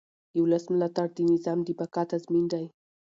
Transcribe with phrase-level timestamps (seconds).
[0.33, 2.65] د ولس ملاتړ د نظام د بقا تضمین دی